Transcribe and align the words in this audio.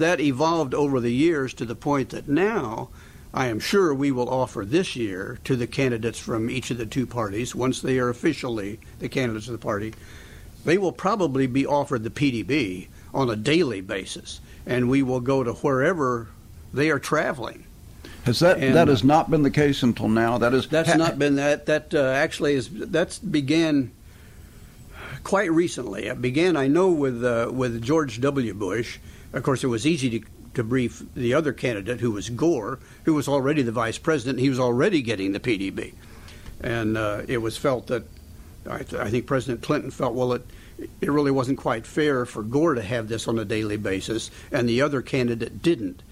that 0.00 0.20
evolved 0.20 0.74
over 0.74 0.98
the 0.98 1.12
years 1.12 1.54
to 1.54 1.64
the 1.64 1.74
point 1.74 2.10
that 2.10 2.28
now 2.28 2.88
I 3.32 3.46
am 3.46 3.60
sure 3.60 3.94
we 3.94 4.10
will 4.10 4.28
offer 4.28 4.64
this 4.64 4.96
year 4.96 5.38
to 5.44 5.54
the 5.54 5.66
candidates 5.66 6.18
from 6.18 6.50
each 6.50 6.70
of 6.70 6.78
the 6.78 6.86
two 6.86 7.06
parties, 7.06 7.54
once 7.54 7.80
they 7.80 7.98
are 7.98 8.08
officially 8.08 8.80
the 8.98 9.08
candidates 9.08 9.46
of 9.46 9.52
the 9.52 9.58
party, 9.58 9.94
they 10.64 10.78
will 10.78 10.92
probably 10.92 11.46
be 11.46 11.64
offered 11.64 12.02
the 12.02 12.10
PDB 12.10 12.88
on 13.14 13.30
a 13.30 13.36
daily 13.36 13.80
basis, 13.80 14.40
and 14.66 14.90
we 14.90 15.02
will 15.02 15.20
go 15.20 15.44
to 15.44 15.52
wherever 15.52 16.28
they 16.74 16.90
are 16.90 16.98
traveling. 16.98 17.64
Has 18.24 18.40
that 18.40 18.58
And, 18.58 18.74
that 18.74 18.88
uh, 18.88 18.90
has 18.90 19.04
not 19.04 19.30
been 19.30 19.42
the 19.42 19.50
case 19.50 19.82
until 19.82 20.08
now? 20.08 20.38
That 20.38 20.52
is 20.52 20.66
That's 20.68 20.90
ha- 20.90 20.96
not 20.96 21.18
been 21.18 21.36
that. 21.36 21.66
That 21.66 21.94
uh, 21.94 22.00
actually 22.00 22.54
is 22.54 22.68
that's 22.68 23.18
began 23.18 23.92
quite 25.24 25.50
recently. 25.50 26.06
It 26.06 26.20
began, 26.20 26.56
I 26.56 26.66
know, 26.66 26.90
with 26.90 27.24
uh, 27.24 27.50
with 27.52 27.82
George 27.82 28.20
W. 28.20 28.54
Bush. 28.54 28.98
Of 29.32 29.42
course, 29.42 29.62
it 29.62 29.68
was 29.68 29.86
easy 29.86 30.20
to 30.20 30.26
to 30.54 30.64
brief 30.64 31.02
the 31.14 31.34
other 31.34 31.52
candidate, 31.52 32.00
who 32.00 32.10
was 32.10 32.28
Gore, 32.28 32.80
who 33.04 33.14
was 33.14 33.28
already 33.28 33.62
the 33.62 33.72
vice 33.72 33.98
president. 33.98 34.40
He 34.40 34.48
was 34.48 34.58
already 34.58 35.02
getting 35.02 35.32
the 35.32 35.40
PDB, 35.40 35.94
and 36.60 36.96
uh, 36.96 37.22
it 37.28 37.38
was 37.38 37.56
felt 37.56 37.86
that 37.86 38.04
I, 38.68 38.78
th- 38.78 39.00
I 39.00 39.10
think 39.10 39.26
President 39.26 39.62
Clinton 39.62 39.90
felt 39.90 40.14
well 40.14 40.32
it. 40.32 40.46
It 41.00 41.10
really 41.10 41.30
wasn't 41.30 41.58
quite 41.58 41.86
fair 41.86 42.24
for 42.24 42.42
Gore 42.42 42.74
to 42.74 42.82
have 42.82 43.08
this 43.08 43.28
on 43.28 43.38
a 43.38 43.44
daily 43.44 43.76
basis, 43.76 44.30
and 44.50 44.68
the 44.68 44.80
other 44.80 45.02
candidate 45.02 45.60
didn't. 45.60 46.02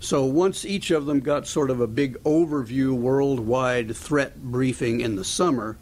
So 0.00 0.24
once 0.24 0.64
each 0.64 0.90
of 0.90 1.06
them 1.06 1.20
got 1.20 1.46
sort 1.46 1.70
of 1.70 1.80
a 1.80 1.86
big 1.86 2.22
overview 2.24 2.92
worldwide 2.92 3.96
threat 3.96 4.42
briefing 4.42 5.00
in 5.00 5.16
the 5.16 5.24
summer, 5.24 5.78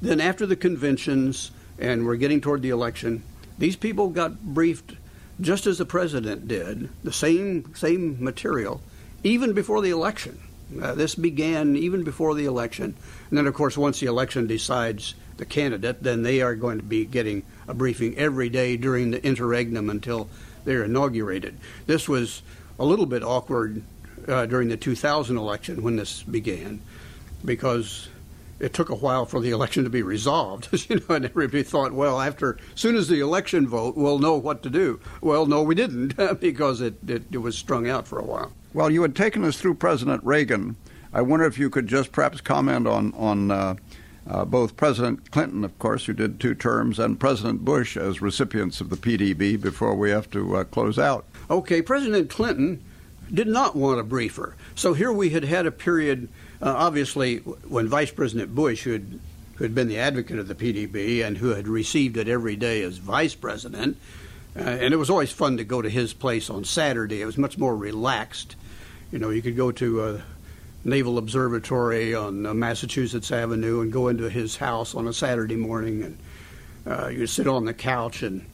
then 0.00 0.20
after 0.20 0.46
the 0.46 0.56
conventions 0.56 1.50
and 1.78 2.06
we're 2.06 2.16
getting 2.16 2.40
toward 2.40 2.62
the 2.62 2.70
election, 2.70 3.22
these 3.58 3.76
people 3.76 4.08
got 4.08 4.40
briefed 4.40 4.94
just 5.40 5.66
as 5.66 5.78
the 5.78 5.84
president 5.84 6.48
did, 6.48 6.88
the 7.04 7.12
same 7.12 7.74
same 7.74 8.22
material, 8.22 8.80
even 9.22 9.52
before 9.52 9.80
the 9.80 9.90
election. 9.90 10.40
Uh, 10.82 10.94
this 10.94 11.14
began 11.14 11.76
even 11.76 12.04
before 12.04 12.34
the 12.34 12.44
election, 12.44 12.94
and 13.30 13.38
then 13.38 13.46
of 13.46 13.54
course 13.54 13.78
once 13.78 14.00
the 14.00 14.06
election 14.06 14.46
decides 14.46 15.14
the 15.38 15.46
candidate, 15.46 16.02
then 16.02 16.22
they 16.22 16.42
are 16.42 16.54
going 16.54 16.78
to 16.78 16.84
be 16.84 17.04
getting 17.04 17.42
a 17.66 17.74
briefing 17.74 18.16
every 18.18 18.48
day 18.48 18.76
during 18.76 19.10
the 19.10 19.24
interregnum 19.24 19.88
until 19.88 20.28
they're 20.64 20.84
inaugurated. 20.84 21.56
This 21.86 22.08
was 22.08 22.42
a 22.78 22.84
little 22.84 23.06
bit 23.06 23.22
awkward 23.22 23.82
uh, 24.26 24.46
during 24.46 24.68
the 24.68 24.76
2000 24.76 25.36
election 25.36 25.82
when 25.82 25.96
this 25.96 26.22
began, 26.22 26.80
because 27.44 28.08
it 28.60 28.72
took 28.72 28.88
a 28.88 28.94
while 28.94 29.24
for 29.24 29.40
the 29.40 29.50
election 29.50 29.84
to 29.84 29.90
be 29.90 30.02
resolved. 30.02 30.68
you 30.90 30.96
know, 30.96 31.14
and 31.14 31.24
everybody 31.24 31.62
thought, 31.62 31.92
well, 31.92 32.20
after 32.20 32.58
as 32.74 32.80
soon 32.80 32.96
as 32.96 33.08
the 33.08 33.20
election 33.20 33.66
vote, 33.66 33.96
we'll 33.96 34.18
know 34.18 34.36
what 34.36 34.62
to 34.62 34.70
do. 34.70 35.00
Well, 35.20 35.46
no, 35.46 35.62
we 35.62 35.74
didn't, 35.74 36.16
because 36.40 36.80
it, 36.80 36.96
it, 37.08 37.24
it 37.32 37.38
was 37.38 37.56
strung 37.56 37.88
out 37.88 38.06
for 38.06 38.18
a 38.18 38.24
while. 38.24 38.52
Well, 38.74 38.90
you 38.90 39.02
had 39.02 39.16
taken 39.16 39.44
us 39.44 39.58
through 39.58 39.74
President 39.74 40.22
Reagan. 40.24 40.76
I 41.12 41.22
wonder 41.22 41.46
if 41.46 41.58
you 41.58 41.70
could 41.70 41.86
just 41.86 42.12
perhaps 42.12 42.40
comment 42.40 42.86
on 42.86 43.14
on 43.14 43.50
uh, 43.50 43.74
uh, 44.28 44.44
both 44.44 44.76
President 44.76 45.30
Clinton, 45.30 45.64
of 45.64 45.78
course, 45.78 46.04
who 46.04 46.12
did 46.12 46.38
two 46.38 46.54
terms, 46.54 46.98
and 46.98 47.18
President 47.18 47.64
Bush 47.64 47.96
as 47.96 48.20
recipients 48.20 48.80
of 48.80 48.90
the 48.90 48.96
PDB 48.96 49.58
before 49.60 49.94
we 49.94 50.10
have 50.10 50.30
to 50.30 50.56
uh, 50.56 50.64
close 50.64 50.98
out. 50.98 51.24
Okay, 51.50 51.80
President 51.80 52.28
Clinton 52.28 52.84
did 53.32 53.46
not 53.46 53.76
want 53.76 54.00
a 54.00 54.02
briefer. 54.02 54.54
So 54.74 54.94
here 54.94 55.12
we 55.12 55.30
had 55.30 55.44
had 55.44 55.66
a 55.66 55.70
period, 55.70 56.28
uh, 56.62 56.72
obviously, 56.76 57.38
when 57.38 57.88
Vice 57.88 58.10
President 58.10 58.54
Bush, 58.54 58.82
who 58.82 58.92
had, 58.92 59.20
who 59.56 59.64
had 59.64 59.74
been 59.74 59.88
the 59.88 59.98
advocate 59.98 60.38
of 60.38 60.48
the 60.48 60.54
PDB 60.54 61.24
and 61.24 61.38
who 61.38 61.50
had 61.50 61.68
received 61.68 62.16
it 62.16 62.28
every 62.28 62.56
day 62.56 62.82
as 62.82 62.98
vice 62.98 63.34
president, 63.34 63.96
uh, 64.56 64.60
and 64.60 64.94
it 64.94 64.96
was 64.96 65.10
always 65.10 65.30
fun 65.30 65.56
to 65.56 65.64
go 65.64 65.82
to 65.82 65.90
his 65.90 66.12
place 66.12 66.48
on 66.48 66.64
Saturday. 66.64 67.20
It 67.20 67.26
was 67.26 67.38
much 67.38 67.58
more 67.58 67.76
relaxed. 67.76 68.56
You 69.12 69.18
know, 69.18 69.30
you 69.30 69.42
could 69.42 69.56
go 69.56 69.72
to 69.72 70.00
uh, 70.00 70.20
Naval 70.84 71.18
Observatory 71.18 72.14
on 72.14 72.46
uh, 72.46 72.54
Massachusetts 72.54 73.30
Avenue 73.30 73.80
and 73.80 73.92
go 73.92 74.08
into 74.08 74.30
his 74.30 74.56
house 74.56 74.94
on 74.94 75.06
a 75.06 75.12
Saturday 75.12 75.56
morning, 75.56 76.02
and 76.02 76.18
uh, 76.86 77.08
you 77.08 77.26
sit 77.26 77.46
on 77.46 77.64
the 77.64 77.74
couch 77.74 78.22
and 78.22 78.46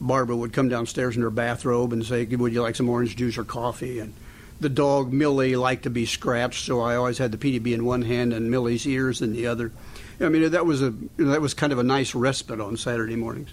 Barbara 0.00 0.36
would 0.36 0.52
come 0.52 0.68
downstairs 0.68 1.16
in 1.16 1.22
her 1.22 1.30
bathrobe 1.30 1.92
and 1.92 2.04
say, 2.04 2.24
"Would 2.24 2.52
you 2.52 2.62
like 2.62 2.76
some 2.76 2.88
orange 2.88 3.16
juice 3.16 3.36
or 3.36 3.44
coffee?" 3.44 3.98
And 3.98 4.14
the 4.60 4.68
dog 4.68 5.12
Millie 5.12 5.56
liked 5.56 5.84
to 5.84 5.90
be 5.90 6.06
scratched, 6.06 6.64
so 6.64 6.80
I 6.80 6.96
always 6.96 7.18
had 7.18 7.32
the 7.32 7.38
PDB 7.38 7.72
in 7.72 7.84
one 7.84 8.02
hand 8.02 8.32
and 8.32 8.50
Millie's 8.50 8.86
ears 8.86 9.22
in 9.22 9.32
the 9.32 9.46
other. 9.46 9.72
I 10.20 10.28
mean, 10.28 10.50
that 10.50 10.66
was 10.66 10.82
a 10.82 10.94
that 11.16 11.40
was 11.40 11.54
kind 11.54 11.72
of 11.72 11.78
a 11.78 11.84
nice 11.84 12.14
respite 12.14 12.60
on 12.60 12.76
Saturday 12.76 13.16
mornings. 13.16 13.50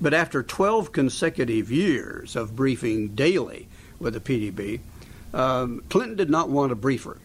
But 0.00 0.14
after 0.14 0.42
12 0.42 0.92
consecutive 0.92 1.70
years 1.70 2.34
of 2.34 2.56
briefing 2.56 3.08
daily 3.08 3.68
with 3.98 4.14
the 4.14 4.20
PDB, 4.20 4.80
um, 5.34 5.82
Clinton 5.90 6.16
did 6.16 6.30
not 6.30 6.48
want 6.48 6.72
a 6.72 6.74
briefer. 6.74 7.18